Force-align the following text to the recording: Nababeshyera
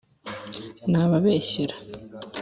Nababeshyera 0.89 1.75